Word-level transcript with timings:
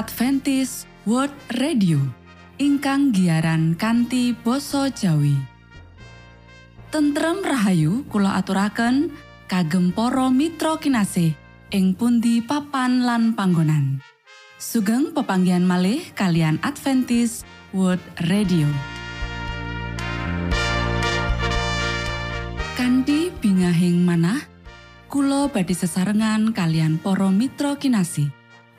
Adventist 0.00 0.88
World 1.04 1.36
Radio 1.60 2.00
ingkang 2.56 3.12
giaran 3.12 3.76
kanti 3.76 4.32
basa 4.32 4.88
Jawi. 4.88 5.36
Tentrem 6.88 7.44
Rahayu 7.44 8.08
kula 8.08 8.40
aturaken 8.40 9.12
kagem 9.44 9.92
para 9.92 10.32
mitra 10.32 10.80
kinasih 10.80 11.36
ing 11.68 11.92
pundi 11.92 12.40
papan 12.40 13.04
lan 13.04 13.36
panggonan. 13.36 14.00
Sugeng 14.56 15.12
pepanggian 15.12 15.68
malih 15.68 16.00
kalian 16.16 16.56
Adventist 16.64 17.44
World 17.76 18.00
Radio. 18.32 18.72
Kanti 22.72 23.28
bingahing 23.36 24.00
manah 24.00 24.48
Kulo 25.12 25.52
badi 25.52 25.76
sesarengan 25.76 26.56
kalian 26.56 26.96
poro 26.96 27.28
mitra 27.28 27.76
kinasi. 27.76 28.39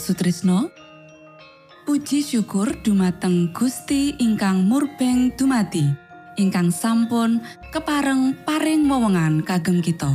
Sutrisno. 0.00 0.72
Puji 1.84 2.24
syukur 2.24 2.80
dumateng 2.80 3.52
Gusti 3.52 4.16
ingkang 4.16 4.64
murbeng 4.64 5.36
dumati 5.36 6.08
ingkang 6.40 6.72
sampun 6.72 7.44
kepareng 7.68 8.32
paring 8.48 8.88
wewenngan 8.88 9.44
kagem 9.44 9.84
kita. 9.84 10.08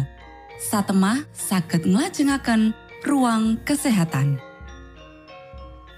Satemah 0.57 1.29
saged 1.29 1.85
nglajengaken 1.85 2.73
ruang 3.05 3.61
kesehatan. 3.61 4.41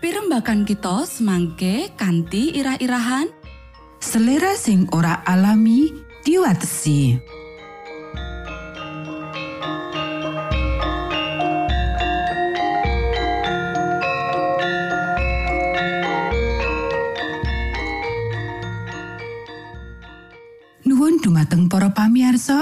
Pirembakan 0.04 0.68
kita 0.68 1.08
semangke 1.08 1.96
kanthi 1.96 2.54
irah-irahan. 2.60 3.32
Selera 3.98 4.54
sing 4.54 4.86
ora 4.94 5.26
alami 5.26 5.90
diwatesi. 6.22 7.18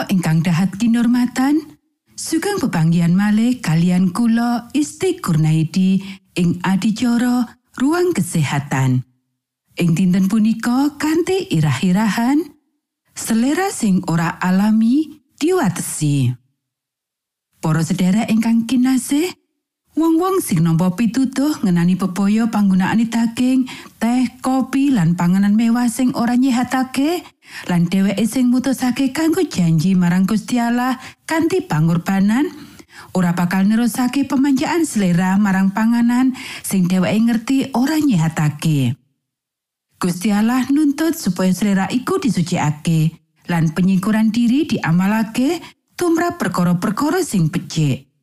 Ingkang 0.10 0.42
dahat 0.46 0.74
kinurmatan, 0.76 1.78
sugeng 2.16 2.58
pepanggihan 2.62 3.14
malih 3.14 3.60
kalian 3.60 4.10
kula 4.16 4.72
Isti 4.72 5.20
Kurnaidi 5.20 6.00
ing 6.36 6.60
adicara 6.64 7.46
ruang 7.80 8.16
kesehatan. 8.16 9.04
Ing 9.76 9.92
dinten 9.92 10.32
punika 10.32 10.96
kanthi 10.96 11.52
irah-irahan 11.52 12.40
selera 13.12 13.68
sing 13.72 14.04
ora 14.08 14.40
alami 14.40 15.20
diwatesi. 15.36 16.32
Para 17.60 17.84
sedherek 17.84 18.32
ingkang 18.32 18.64
kinasih, 18.70 19.36
wong-wong 20.00 20.40
sing 20.40 20.64
nampa 20.64 20.96
pitutuh 20.96 21.60
ngenani 21.60 22.00
pepaya 22.00 22.48
panggunaan 22.48 23.04
daging, 23.04 23.68
teh, 24.00 24.40
kopi 24.40 24.96
lan 24.96 25.20
panganan 25.20 25.60
mewah 25.60 25.92
sing 25.92 26.16
ora 26.16 26.40
nyehatake, 26.40 27.24
lan 27.68 27.88
dheweke 27.88 28.26
sing 28.28 28.52
mutusake 28.52 29.16
kanggo 29.16 29.44
janji 29.46 29.96
marang 29.96 30.28
Gusti 30.28 30.60
Allah 30.60 31.00
kanthi 31.26 31.64
pangorbanan, 31.64 32.48
ora 33.16 33.32
bakal 33.32 33.68
nerusake 33.68 34.28
pemanjaan 34.28 34.84
selera 34.84 35.36
marang 35.40 35.72
panganan 35.72 36.36
sing 36.64 36.88
dheweke 36.88 37.20
ngerti 37.20 37.58
ora 37.76 37.98
nyehatake. 38.00 38.96
Gusti 39.96 40.30
Allah 40.30 40.68
nuntut 40.70 41.16
supaya 41.16 41.50
selera 41.56 41.88
iku 41.88 42.20
disucikake 42.20 43.16
lan 43.48 43.72
penyingkuran 43.72 44.34
diri 44.34 44.68
diamalake 44.68 45.64
tumrap 45.96 46.36
perkara-perkara 46.36 47.24
sing 47.24 47.48
becik. 47.48 48.15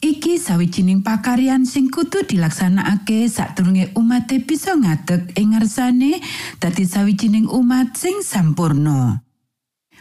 Iki 0.00 0.40
sawijining 0.40 1.04
pakaryan 1.04 1.68
sing 1.68 1.92
kudu 1.92 2.24
dilaksanakake 2.24 3.28
sakdurunge 3.28 3.92
umat 4.00 4.32
bisa 4.48 4.72
ngadeg 4.72 5.36
ing 5.36 5.52
ngarsane 5.52 6.24
dadi 6.56 6.88
sawijining 6.88 7.44
umat 7.44 8.00
sing 8.00 8.24
sampurno. 8.24 9.20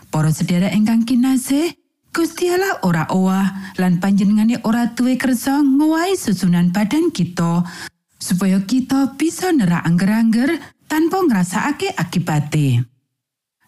Para 0.07 0.31
sedherek 0.31 0.71
ingkang 0.71 1.03
kinasih, 1.03 1.75
Gusti 2.15 2.47
Allah 2.47 2.79
ora 2.87 3.11
owah 3.11 3.75
lan 3.75 3.99
panjenengane 3.99 4.63
ora 4.63 4.87
duwe 4.95 5.19
kersa 5.19 5.59
ngowahi 5.59 6.15
susunan 6.15 6.71
badan 6.71 7.11
kita 7.11 7.67
supaya 8.15 8.63
kita 8.63 9.19
bisa 9.19 9.51
nerak 9.51 9.83
angger-angger 9.83 10.63
tanpa 10.87 11.27
ngrasakake 11.27 11.91
akibate. 11.91 12.87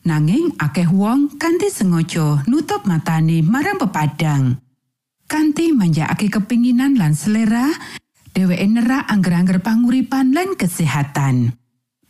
Nanging 0.07 0.55
akeh 0.57 0.88
wong 0.88 1.35
kanthi 1.35 1.67
sengaja 1.67 2.47
nutup 2.47 2.88
matane 2.88 3.43
marang 3.43 3.77
pepadang. 3.77 4.70
Kanthi 5.31 5.71
manjakake 5.71 6.27
kepinginan 6.27 7.00
lan 7.00 7.15
selera, 7.15 7.71
dheweke 8.35 8.67
nerak 8.67 9.07
angger-angger 9.07 9.63
panguripan 9.63 10.35
lan 10.35 10.59
kesehatan. 10.59 11.55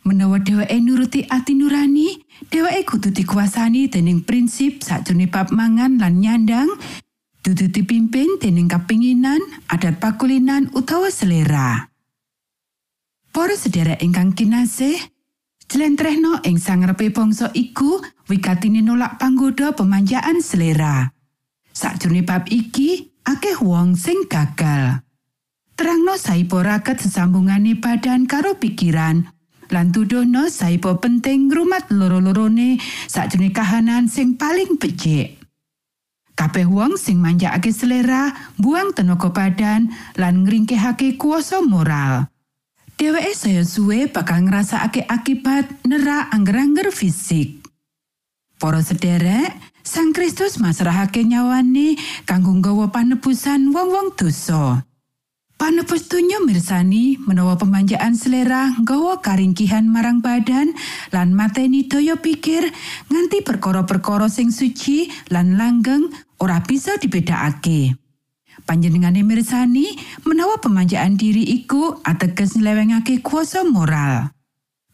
Menawa 0.02 0.42
dheweke 0.42 0.74
nuruti 0.82 1.22
ati 1.30 1.54
nurani, 1.54 2.18
dheweke 2.50 2.82
kudu 2.82 3.14
dikuasani 3.14 3.86
dening 3.86 4.26
prinsip 4.26 4.82
sakjroning 4.82 5.30
bab 5.30 5.54
mangan 5.54 6.02
lan 6.02 6.18
nyandang, 6.18 6.66
dudu 7.46 7.70
dipimpin 7.70 8.42
dening 8.42 8.66
kepinginan, 8.66 9.38
adat 9.70 10.02
pakulinan 10.02 10.66
utawa 10.74 11.06
selera. 11.06 11.94
Para 13.30 13.54
sedherek 13.54 14.02
ingkang 14.02 14.34
kinasih, 14.34 14.98
jlentrehno 15.70 16.42
ing 16.42 16.58
sangarepe 16.58 17.14
bangsa 17.14 17.54
iku 17.54 18.02
wikatine 18.26 18.82
nolak 18.82 19.22
panggoda 19.22 19.70
pemanjaan 19.78 20.42
selera. 20.42 21.14
Sakjroning 21.70 22.26
bab 22.26 22.50
iki, 22.50 23.11
akeh 23.26 23.58
wong 23.62 23.94
sing 23.94 24.26
gagal. 24.26 25.02
Terangno 25.72 26.14
saipo 26.20 26.60
raket 26.60 27.00
sesambungane 27.00 27.80
badan 27.80 28.28
karo 28.28 28.60
pikiran, 28.60 29.24
lan 29.72 29.86
tuduhno 29.90 30.52
saipo 30.52 31.00
penting 31.00 31.48
ngrumat 31.48 31.88
loro-lorone 31.88 32.76
sakjroning 33.08 33.56
kahanan 33.56 34.06
sing 34.06 34.36
paling 34.36 34.76
becik. 34.76 35.40
Kabeh 36.32 36.64
wong 36.68 36.96
sing 36.96 37.20
manjakake 37.20 37.72
selera, 37.72 38.32
buang 38.56 38.96
tenaga 38.96 39.32
badan 39.32 39.92
lan 40.16 40.44
ngringkehake 40.44 41.20
kuasa 41.20 41.60
moral. 41.60 42.28
Dheweke 42.96 43.32
saya 43.34 43.64
suwe 43.66 44.06
bakal 44.06 44.46
ngrasakake 44.46 45.08
akibat 45.08 45.66
nerak 45.88 46.30
angger-angger 46.30 46.94
fisik. 46.94 47.64
Para 48.62 48.78
sederek, 48.78 49.58
Sang 49.82 50.14
Kristus 50.14 50.62
masrahake 50.62 51.26
nyawane 51.26 51.98
kanggo 52.22 52.54
nggawa 52.54 52.94
panebusan 52.94 53.74
wong-wong 53.74 54.14
dosa. 54.14 54.86
Panebus 55.58 56.10
donya 56.10 56.42
mirsani 56.42 57.18
menawa 57.22 57.54
pemanjaan 57.54 58.18
selera 58.18 58.74
nggawa 58.82 59.22
karingkihan 59.22 59.86
marang 59.86 60.18
badan 60.18 60.74
lan 61.14 61.34
mateni 61.38 61.86
daya 61.86 62.18
pikir 62.18 62.66
nganti 63.10 63.46
perkara-perkara 63.46 64.26
sing 64.26 64.50
suci 64.50 65.06
lan 65.30 65.54
langgeng 65.54 66.10
ora 66.42 66.58
bisa 66.66 66.98
dibedakake. 66.98 67.94
Panjenengane 68.66 69.22
mirsani 69.22 69.86
menawa 70.26 70.58
pemanjaan 70.58 71.14
diri 71.14 71.42
iku 71.42 71.98
ateges 72.06 72.58
nlewengake 72.58 73.22
kuasa 73.22 73.62
moral. 73.62 74.34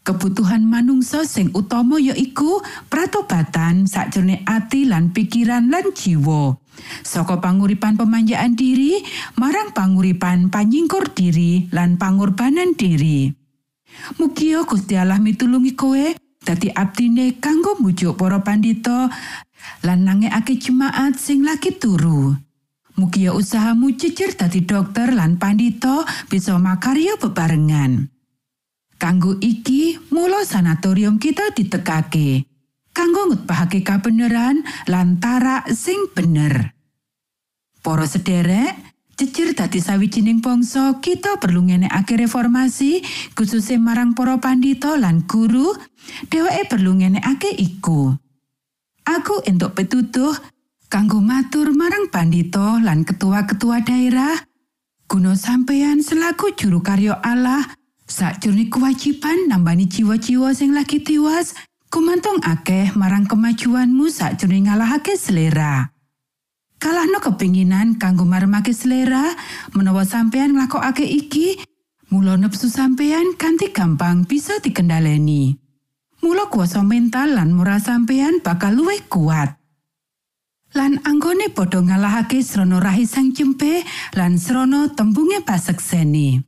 Kebutuhan 0.09 0.65
manungsa 0.65 1.29
sing 1.29 1.53
utama 1.53 2.01
ya 2.01 2.17
iku 2.17 2.65
pratobatan 2.89 3.85
sakjroning 3.85 4.41
ati 4.49 4.89
lan 4.89 5.13
pikiran 5.13 5.69
lan 5.69 5.93
jiwa. 5.93 6.57
Saka 7.05 7.45
panguripan 7.45 8.01
pemanjaan 8.01 8.57
diri 8.57 9.05
marang 9.37 9.77
panguripan 9.77 10.49
panyingkur 10.49 11.13
diri 11.13 11.69
lan 11.77 12.01
pangorbanan 12.01 12.73
diri. 12.73 13.29
Mugia 14.17 14.65
Gusti 14.65 14.97
Allah 14.97 15.21
mitulungi 15.21 15.77
kowe 15.77 16.17
dadi 16.41 16.73
abdine 16.73 17.37
kanggo 17.37 17.77
mujuk 17.77 18.17
para 18.17 18.41
pandita 18.41 19.13
lan 19.85 20.09
nangekake 20.09 20.57
jemaat 20.57 21.21
sing 21.21 21.45
lagi 21.45 21.77
turu. 21.77 22.33
Mugia 22.97 23.37
usahamu 23.37 23.93
jejer 23.93 24.33
dadi 24.33 24.65
dokter 24.65 25.13
lan 25.13 25.37
pandita 25.37 26.09
bisa 26.33 26.57
makarya 26.57 27.21
bebarengan. 27.21 28.09
Kanggo 28.99 29.39
iki, 29.39 29.95
mula 30.11 30.43
sanatorium 30.43 31.23
kita 31.23 31.55
ditekake. 31.55 32.43
Kanggo 32.91 33.31
ngutpahake 33.31 33.87
kabeneran 33.87 34.67
lan 34.91 35.23
tarak 35.23 35.71
sing 35.71 36.11
bener. 36.11 36.75
Para 37.79 38.11
sederek, 38.11 38.75
jejer 39.15 39.55
dadi 39.55 39.79
sawijining 39.79 40.43
bangsa, 40.43 40.99
kita 40.99 41.39
perlu 41.39 41.71
ngenekake 41.71 42.19
reformasi 42.19 43.07
khususé 43.39 43.79
marang 43.79 44.19
para 44.19 44.43
pandita 44.43 44.99
lan 44.99 45.23
guru. 45.31 45.79
Dheweke 46.27 46.67
perlu 46.67 46.99
ngenekake 46.99 47.55
iku. 47.55 48.19
Aku 49.07 49.47
entuk 49.47 49.79
petutuh 49.79 50.35
kanggo 50.91 51.23
matur 51.23 51.71
marang 51.71 52.11
pandita 52.11 52.83
lan 52.83 53.07
ketua-ketua 53.07 53.87
daerah 53.87 54.35
guna 55.09 55.39
sampeyan 55.39 56.05
selaku 56.05 56.53
juru 56.53 56.85
karya 56.85 57.17
Allah 57.25 57.78
sakjroning 58.09 58.73
kewajiban 58.73 59.53
nambani 59.53 59.85
jiwa-jiwa 59.85 60.57
sing 60.57 60.73
lagi 60.73 61.05
tiwas 61.05 61.53
kumantung 61.93 62.41
akeh 62.41 62.97
marang 62.97 63.29
kemajuanmu 63.29 64.09
sakjroning 64.09 64.67
ngalahake 64.67 65.15
selera. 65.21 65.93
Kalahno 66.79 67.21
kepinginan 67.21 67.99
kanggo 68.01 68.25
maremake 68.25 68.73
selera 68.73 69.35
menawa 69.77 70.09
sampeyan 70.09 70.57
nglakokake 70.57 71.05
iki 71.05 71.61
mula 72.09 72.41
nepsu 72.41 72.73
sampeyan 72.73 73.37
kanthi 73.37 73.75
gampang 73.75 74.25
bisa 74.25 74.57
dikendaleni 74.63 75.59
mula 76.23 76.49
kuasa 76.49 76.81
mental 76.87 77.35
lan 77.35 77.53
moral 77.53 77.83
sampeyan 77.83 78.41
bakal 78.41 78.75
luwih 78.75 79.05
kuat. 79.11 79.59
Lan 80.77 81.01
anggone 81.03 81.49
padha 81.51 81.81
ngalahake 81.81 82.45
srana 82.45 82.79
rahi 82.79 83.09
sang 83.09 83.33
cempe 83.33 83.83
lan 84.15 84.37
srana 84.39 84.93
tembunge 84.93 85.41
pasekseni. 85.43 86.48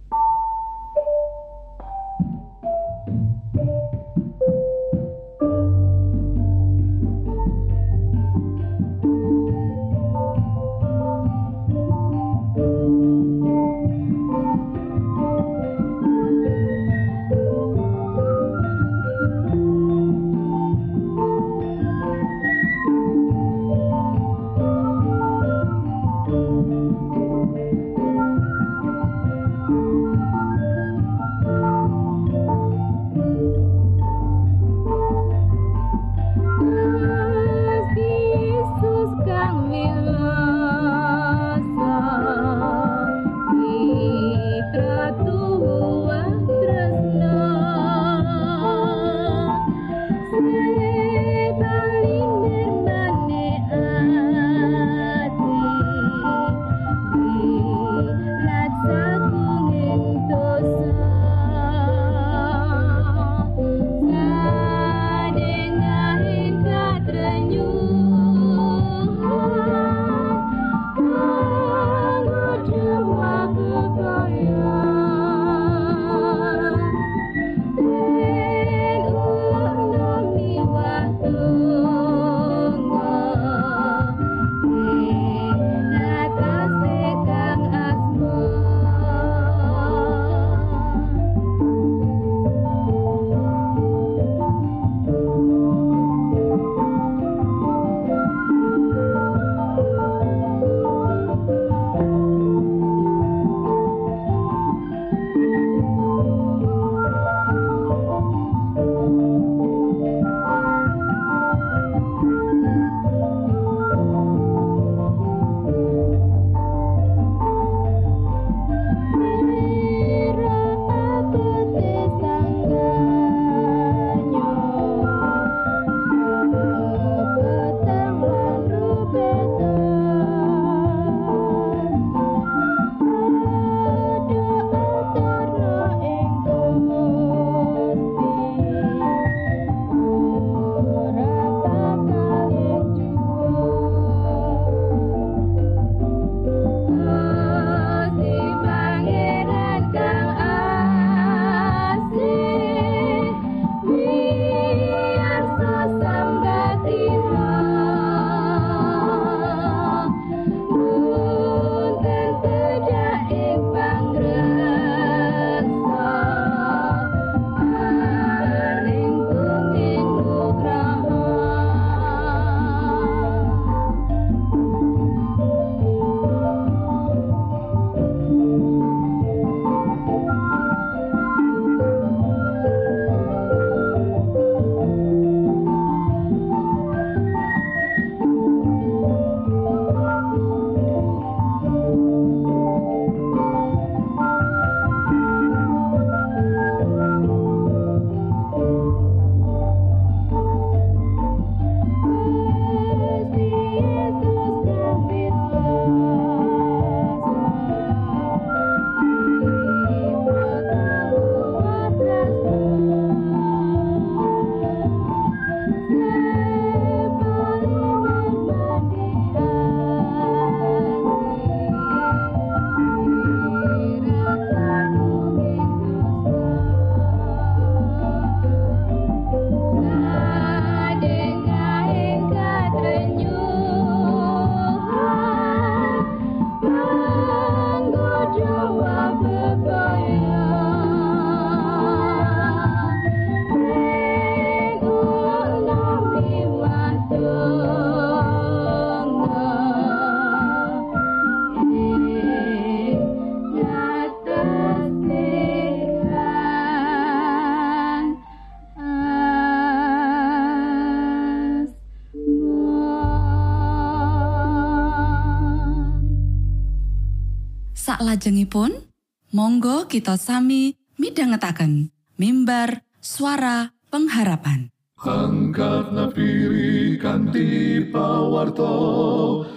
Salajengipun, 268.21 268.85
monggo 269.33 269.89
kita 269.89 270.13
sami 270.13 270.77
midhangetaken 271.01 271.89
mimbar 272.21 272.85
suara 273.01 273.73
pengharapan. 273.89 274.69
Angkat 275.01 275.89
napiri 275.89 277.01
kanthi 277.01 277.81
pawarto 277.89 278.77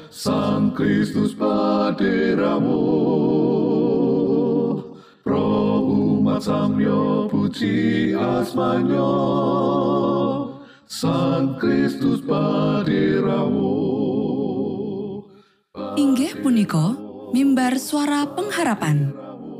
Sang 0.09 0.73
Kristus 0.73 1.37
paderamu. 1.37 2.81
Pro 5.21 5.85
umat 5.85 6.49
samyo 6.49 7.29
puji 7.29 8.17
asmanyo 8.17 9.13
Sang 10.89 11.61
Kristus 11.61 12.25
paderamu. 12.25 13.77
Inggih 16.01 16.41
punika 16.41 17.04
mimbar 17.35 17.83
suara 17.83 18.31
pengharapan. 18.31 19.11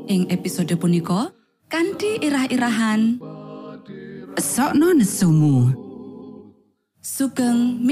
Ing 0.07 0.31
episode 0.31 0.71
punika 0.79 1.35
kanthi 1.67 2.23
irah-irahan 2.23 3.19
Esokno 4.39 4.95
nesumu. 4.95 5.75
sugeng 7.03 7.83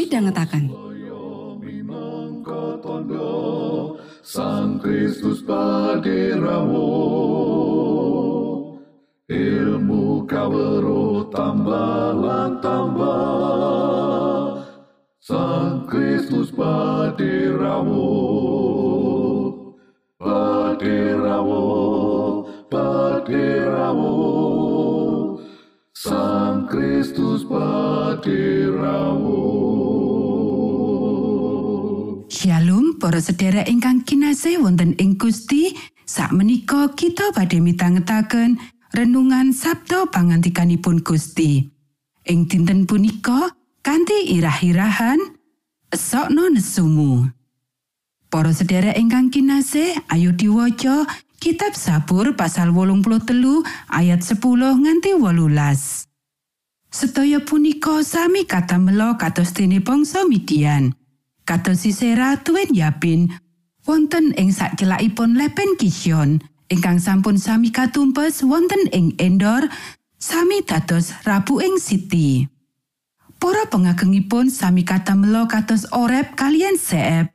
tondo 2.79 3.99
Sang 4.23 4.79
Kristus 4.79 5.43
paderamu 5.43 6.87
ilmu 9.27 10.23
kawero 10.23 11.27
tambah 11.27 12.23
lan 12.23 12.63
tambah 12.63 14.63
Sang 15.19 15.83
Kristus 15.91 16.55
paderamu 16.55 18.62
paderamu 20.23 21.67
paderamu 22.71 24.15
Sang 25.91 26.63
Kristus 26.71 27.43
paderamu 27.43 29.43
Shalom 32.31 32.95
para 33.03 33.19
sedherek 33.19 33.67
ingkang 33.67 34.07
kinasih 34.07 34.63
wonten 34.63 34.95
ing 34.95 35.19
Gusti 35.19 35.75
sakmenika 36.07 36.95
kita 36.95 37.35
badhe 37.35 37.59
mitangetaken 37.59 38.55
renungan 38.95 39.51
Sabto 39.51 40.07
pangantikanipun 40.11 41.03
Gusti. 41.03 41.67
Ing 42.23 42.47
dinten 42.47 42.87
punika 42.87 43.51
kanthi 43.83 44.39
irah-irahan 44.39 45.19
esokno 45.91 46.47
nesumu 46.51 47.42
Para 48.33 48.49
sedherek 48.49 48.97
ingkang 48.97 49.29
kinasih 49.29 49.93
ayo 50.09 50.33
diwaca 50.33 51.05
kitab 51.37 51.77
Sabur 51.77 52.33
pasal 52.33 52.73
83 52.73 53.29
ayat 53.93 54.25
10 54.25 54.41
nganti 54.57 55.13
18 55.21 56.09
Sedaya 56.89 57.45
punika 57.45 58.01
sami 58.01 58.49
katamela 58.49 59.21
kados 59.21 59.53
dene 59.53 59.85
bangsa 59.85 60.25
Midian. 60.25 60.97
Kados 61.45 61.85
Sisera 61.85 62.41
tuwin 62.41 62.73
Yapin 62.73 63.29
wonten 63.85 64.33
ing 64.33 64.49
sakcelakipun 64.49 65.37
lepen 65.37 65.77
Kision 65.77 66.41
ingkang 66.73 66.97
sampun 66.97 67.37
sami 67.37 67.69
katumpes 67.69 68.41
wonten 68.41 68.81
ing 68.89 69.13
Endor 69.21 69.69
sami 70.17 70.65
dados 70.65 71.13
Rabu 71.21 71.61
ing 71.61 71.77
Siti. 71.77 72.49
Para 73.37 73.69
pengagengipun 73.69 74.49
sami 74.49 74.81
katamela 74.81 75.45
kados 75.45 75.85
Oreb 75.93 76.33
kalian 76.33 76.81
Seeb. 76.81 77.32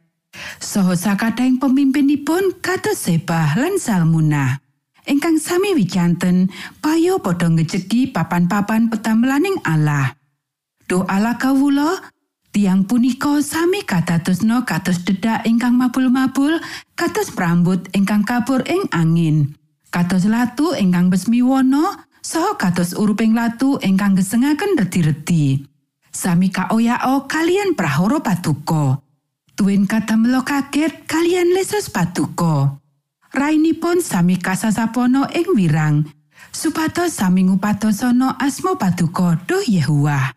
Soho 0.58 0.94
sakadaing 0.94 1.62
pemimpinipun 1.62 2.58
kados 2.62 3.06
Sebah 3.08 3.58
lan 3.58 3.76
Salmunah. 3.76 4.68
ingkang 5.08 5.40
sami 5.40 5.72
wicanten 5.72 6.52
payo 6.84 7.16
padha 7.18 7.48
ngejeki 7.48 8.12
papan-papan 8.12 8.92
petamelaning 8.92 9.56
Allah. 9.64 10.14
Do 10.84 11.08
Allah 11.08 11.40
kawula 11.40 12.12
tiang 12.52 12.84
punika 12.84 13.40
sami 13.40 13.82
kadatusno 13.88 14.68
kados 14.68 15.02
dedak 15.08 15.48
ingkang 15.48 15.80
mabul-mabul 15.80 16.60
kados 16.92 17.32
prambut 17.32 17.88
ingkang 17.96 18.22
kabur 18.22 18.60
ing 18.68 18.84
angin. 18.92 19.56
Kados 19.88 20.28
latu 20.28 20.76
ingkang 20.76 21.08
besmiwono 21.08 22.04
saha 22.20 22.60
kados 22.60 22.92
uruping 22.92 23.32
latu 23.32 23.80
ingkang 23.80 24.12
gesengaken 24.12 24.76
reti-reti. 24.76 25.64
Sami 26.12 26.52
kaoyao 26.52 27.24
kalian 27.24 27.72
prahara 27.72 28.20
patuko. 28.20 29.07
Tuwin 29.58 29.90
katamelo 29.90 30.46
kaget 30.46 31.10
kalian 31.10 31.50
lesus 31.50 31.90
patuko. 31.90 32.78
Rainipun 33.34 33.98
sami 33.98 34.38
kasasapono 34.38 35.26
ing 35.34 35.50
wirang, 35.50 36.06
supados 36.54 37.18
sami 37.18 37.42
ngupadosana 37.42 38.38
asma 38.38 38.78
paduka 38.78 39.34
Duh 39.50 39.66
Yehuwa. 39.66 40.30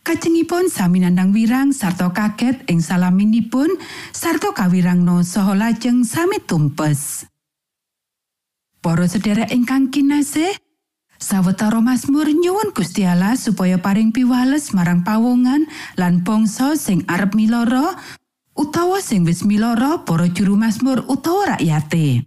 Kajengipun 0.00 0.72
sami 0.72 1.04
nandang 1.04 1.36
wirang 1.36 1.76
sarta 1.76 2.08
kaget 2.08 2.64
ing 2.72 2.80
salaminipun 2.80 3.76
sarta 4.16 4.56
kawirangno 4.56 5.20
saha 5.20 5.52
lajeng 5.52 6.08
sami 6.08 6.40
tumpes. 6.40 7.28
Para 8.80 9.04
sedherek 9.04 9.52
ingkang 9.52 9.92
kinasih, 9.92 10.56
sawetara 11.20 11.84
Mazmur 11.84 12.24
nyuwun 12.32 12.72
Gusti 12.72 13.04
Allah 13.04 13.36
supaya 13.36 13.76
paring 13.76 14.16
piwales 14.16 14.72
marang 14.72 15.04
pawongan 15.04 15.68
lan 16.00 16.24
bangsa 16.24 16.72
sing 16.80 17.04
arep 17.04 17.36
miloro 17.36 17.92
utawa 18.56 18.98
sing 19.04 19.22
wis 19.28 19.44
miloro 19.44 20.02
para 20.02 20.26
juru 20.32 20.56
Mazmur 20.56 21.04
utawa 21.06 21.56
rakyate. 21.56 22.24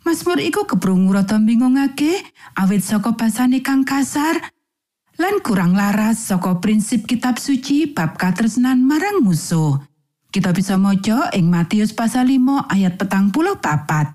Mazmur 0.00 0.40
iku 0.40 0.64
keprungu 0.64 1.12
rada 1.12 1.36
bingungake 1.36 2.24
awit 2.56 2.80
saka 2.80 3.12
basane 3.12 3.60
kang 3.60 3.84
kasar 3.84 4.40
lan 5.20 5.44
kurang 5.44 5.76
laras 5.76 6.32
saka 6.32 6.56
prinsip 6.56 7.04
kitab 7.04 7.36
suci 7.36 7.92
bab 7.92 8.16
katresnan 8.16 8.80
marang 8.80 9.20
musuh. 9.20 9.76
Kita 10.30 10.56
bisa 10.56 10.80
maca 10.80 11.28
ing 11.36 11.50
Matius 11.50 11.92
pasal 11.92 12.30
5 12.30 12.70
ayat 12.70 12.96
petang 12.96 13.34
puluh 13.34 13.58
papat. 13.58 14.14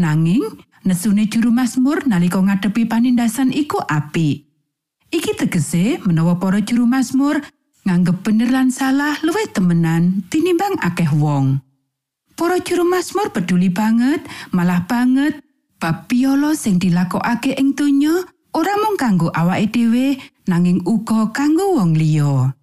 Nanging, 0.00 0.42
nesune 0.82 1.28
juru 1.28 1.52
Mazmur 1.52 2.08
nalika 2.08 2.40
ngadepi 2.40 2.88
panindasan 2.88 3.52
iku 3.52 3.78
api. 3.84 4.48
Iki 5.12 5.32
tegese 5.36 6.00
menawa 6.08 6.40
para 6.40 6.64
juru 6.64 6.88
Mazmur 6.88 7.44
nganggep 7.84 8.20
bener 8.20 8.52
lan 8.52 8.68
salah 8.68 9.16
luwih 9.24 9.48
temenan 9.50 10.26
tinimbang 10.28 10.76
akeh 10.80 11.08
wong. 11.16 11.60
Para 12.36 12.56
juru 12.60 12.88
Mazmur 12.88 13.32
peduli 13.36 13.68
banget, 13.68 14.24
malah 14.52 14.88
banget 14.88 15.44
bab 15.76 16.08
piolo 16.08 16.56
sing 16.56 16.80
dilakokake 16.80 17.52
ing 17.56 17.76
donya 17.76 18.24
ora 18.56 18.74
mung 18.80 18.96
kanggo 18.96 19.28
awake 19.32 19.72
dhewe 19.72 20.16
nanging 20.48 20.80
uga 20.88 21.32
kanggo 21.36 21.76
wong 21.76 21.92
liya. 21.92 22.56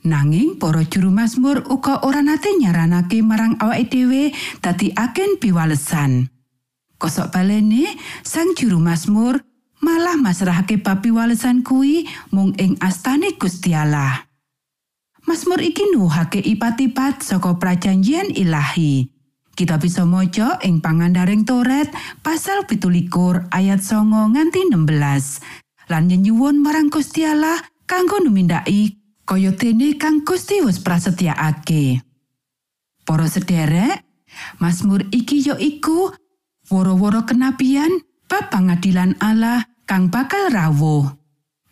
Nanging 0.00 0.56
para 0.56 0.80
juru 0.88 1.12
Mazmur 1.12 1.68
uga 1.68 2.00
ora 2.08 2.24
nate 2.24 2.56
nyaranake 2.56 3.20
marang 3.20 3.60
awake 3.60 3.92
dhewe 3.92 4.32
dadi 4.64 4.88
agen 4.96 5.36
piwalesan. 5.36 6.32
Kosok 6.96 7.32
balene 7.32 7.84
sang 8.24 8.56
juru 8.56 8.80
Mazmur 8.80 9.40
malah 9.80 10.16
masrahake 10.16 10.80
bab 10.80 11.02
piwalesan 11.04 11.64
kuwi 11.64 12.06
mung 12.32 12.52
ing 12.56 12.76
astane 12.80 13.34
Gusti 13.36 13.72
Allah. 13.72 14.28
Mazmur 15.28 15.60
iki 15.60 15.92
nuhake 15.92 16.40
ipat-ipat 16.40 17.20
saka 17.20 17.56
prajanjian 17.60 18.32
ilahi. 18.32 19.08
Kita 19.52 19.76
bisa 19.76 20.08
maca 20.08 20.56
ing 20.64 20.80
pangandaring 20.80 21.44
Toret 21.44 21.92
pasal 22.24 22.64
17 22.64 23.12
ayat 23.52 23.80
songo 23.84 24.24
nganti 24.32 24.72
16 24.72 25.92
lan 25.92 26.08
nyenyuwun 26.08 26.62
marang 26.64 26.88
Gusti 26.88 27.28
Allah 27.28 27.60
kanggo 27.84 28.22
numindaki 28.24 28.96
kaya 29.28 29.52
dene 29.52 30.00
kang 30.00 30.24
Gusti 30.24 30.64
wis 30.64 30.80
prasetyakake. 30.80 32.00
Para 33.04 33.26
sederek, 33.28 34.02
Mazmur 34.62 35.06
iki 35.10 35.42
ya 35.42 35.58
iku 35.58 36.10
woro-woro 36.70 37.26
kenabian 37.26 37.90
bab 38.30 38.50
pangadilan 38.50 39.18
Allah 39.18 39.69
kang 39.90 40.06
bakal 40.06 40.54
rawuh. 40.54 41.18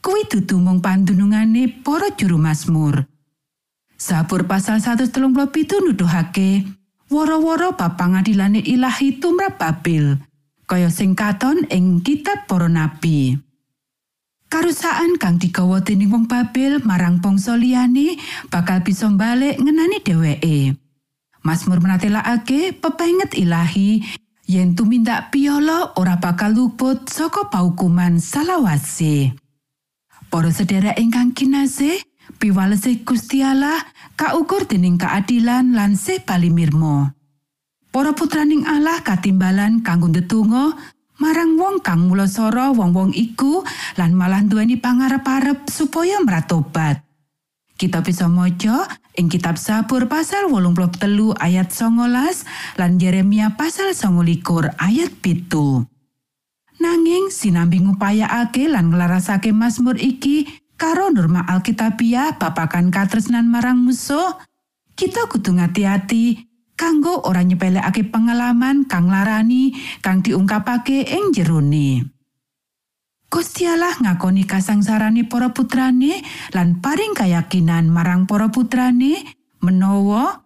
Kuwi 0.02 0.26
dudu 0.26 0.58
mung 0.58 0.82
pandunungane 0.82 1.70
para 1.86 2.10
juru 2.18 2.34
Mazmur. 2.34 3.06
Sabur 3.94 4.42
pasal 4.50 4.82
137 4.82 5.30
nuduhake 5.86 6.66
woro-woro 7.06 7.78
bab 7.78 7.94
pangadilane 7.94 8.58
ilahi 8.58 9.22
tumrap 9.22 9.62
Babil, 9.62 10.18
kaya 10.66 10.90
sing 10.90 11.14
katon 11.14 11.62
ing 11.70 12.02
kitab 12.02 12.50
para 12.50 12.66
nabi. 12.66 13.38
Karusaan 14.50 15.18
kang 15.22 15.38
digawa 15.38 15.82
dening 15.86 16.10
wong 16.10 16.26
Babil 16.26 16.82
marang 16.82 17.22
bangsa 17.22 17.54
liyane 17.54 18.18
bakal 18.50 18.82
bisa 18.82 19.06
balik 19.14 19.62
ngenani 19.62 20.02
dheweke. 20.02 20.74
Mazmur 21.46 21.78
menatelakake 21.78 22.74
pepenget 22.74 23.38
ilahi 23.38 24.02
yen 24.48 24.72
tumindak 24.72 25.28
piolo 25.28 25.92
ora 26.00 26.16
bakal 26.16 26.56
luput 26.56 27.04
saka 27.12 27.52
paukuman 27.52 28.16
salawase. 28.16 29.36
Para 30.32 30.48
sedherek 30.48 30.96
ingkang 30.96 31.36
kinasih, 31.36 32.00
piwalese 32.40 33.04
Gusti 33.04 33.44
Allah 33.44 33.76
kaukur 34.16 34.64
dening 34.64 34.96
keadilan 34.96 35.76
lan 35.76 36.00
sepalimirmo. 36.00 37.12
Para 37.92 38.12
putraning 38.16 38.64
Allah 38.64 39.00
katimbalan 39.04 39.84
kanggo 39.84 40.12
ndedonga 40.12 40.76
marang 41.20 41.56
wong 41.56 41.80
kang 41.80 42.08
mulasara 42.08 42.72
wong-wong 42.72 43.16
iku 43.16 43.64
lan 43.96 44.12
malah 44.12 44.44
duweni 44.44 44.76
pangarep-arep 44.76 45.68
supaya 45.68 46.20
meratobat. 46.20 47.07
Kita 47.78 48.02
bisa 48.02 48.26
maca 48.26 48.90
ing 49.14 49.30
kitab 49.30 49.54
Sabur 49.54 50.10
pasal 50.10 50.50
83 50.50 51.38
ayat 51.38 51.70
19 51.70 52.74
lan 52.74 52.92
Yeremia 52.98 53.54
pasal 53.54 53.94
29 53.94 54.74
ayat 54.82 55.14
pitu. 55.22 55.86
Nanging 56.82 57.30
sinambi 57.30 57.78
ngupayakake 57.78 58.66
lan 58.66 58.90
nglarasake 58.90 59.54
Mazmur 59.54 59.94
iki 59.94 60.50
karo 60.74 61.14
norma 61.14 61.46
Alkitabiah 61.46 62.34
babagan 62.34 62.90
katresnan 62.90 63.46
marang 63.46 63.78
musuh, 63.78 64.34
kita 64.98 65.30
kudu 65.30 65.54
ngati-ati 65.62 66.50
kanggo 66.74 67.30
ora 67.30 67.46
nyepelekake 67.46 68.10
pengalaman 68.10 68.90
kang 68.90 69.06
larani 69.06 69.70
kang 70.02 70.18
diungkapake 70.18 71.06
ing 71.06 71.30
jerone. 71.30 72.17
Gusti 73.28 73.68
Allah 73.68 73.92
ngakoni 73.92 74.48
kasangsarane 74.48 75.28
para 75.28 75.52
putrane 75.52 76.24
lan 76.56 76.80
paring 76.80 77.12
keyakinan 77.12 77.92
marang 77.92 78.24
para 78.24 78.48
putrane 78.48 79.20
menawa 79.60 80.40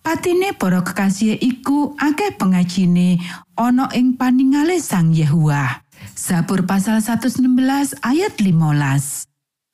patine 0.00 0.56
para 0.56 0.80
kekasih 0.80 1.36
iku 1.36 1.92
akeh 2.00 2.32
pengajine 2.40 3.20
ana 3.52 3.92
ing 3.92 4.16
paningale 4.16 4.80
Sang 4.80 5.12
Yehuwa. 5.12 5.84
Sabur 6.16 6.64
pasal 6.64 7.04
116 7.04 8.00
ayat 8.00 8.32
15. 8.40 9.28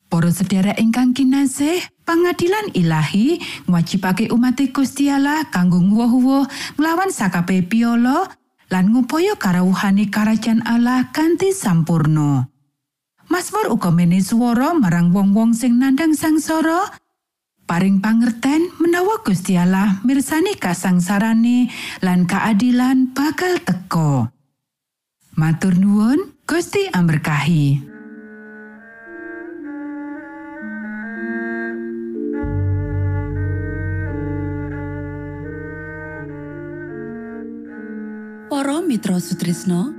Para 0.09 0.29
sedherek 0.33 0.81
ingkang 0.81 1.13
kinasih, 1.13 1.85
pangadilan 2.03 2.73
ilahi 2.73 3.39
ngwajibake 3.69 4.33
umat 4.33 4.57
Gusti 4.73 5.07
Allah 5.07 5.47
kanggo 5.47 5.79
nguwuh 5.79 6.43
nglawan 6.75 7.13
sakabehe 7.13 7.63
piolo 7.63 8.25
lan 8.69 8.93
ngupaya 8.93 9.37
karawuhane 9.37 10.09
kerajaan 10.13 10.65
Allah 10.65 11.09
kanthi 11.13 11.53
sampurno. 11.53 12.48
Mazmur 13.29 13.69
uga 13.69 13.93
menehi 13.93 14.25
swara 14.25 14.73
marang 14.73 15.13
wong-wong 15.13 15.53
sing 15.53 15.77
nandhang 15.77 16.17
sangsara 16.17 16.97
paring 17.69 18.01
pangerten 18.01 18.73
menawa 18.81 19.21
Gusti 19.21 19.53
Allah 19.53 20.01
mirsani 20.01 20.57
kasangsarane 20.57 21.69
lan 22.01 22.25
keadilan 22.25 23.13
bakal 23.13 23.61
teka. 23.61 24.33
Matur 25.37 25.77
nuwun, 25.77 26.33
Gusti 26.49 26.89
amberkahi. 26.89 27.85
Para 38.49 38.81
Mitra 38.81 39.21
Sutrisno 39.21 39.98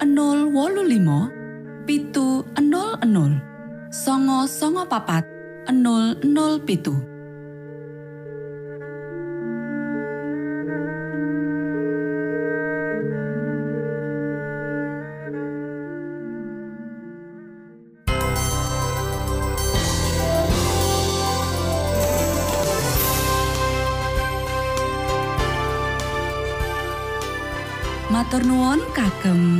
025 0.00 1.84
pitu 1.84 2.44
00 2.56 3.04
songo 3.92 4.48
songo 4.48 4.88
papat 4.88 5.28
00 5.68 6.64
pitu. 6.64 6.96
Matur 28.10 28.42
nuwun 28.42 28.82
kagem 28.90 29.59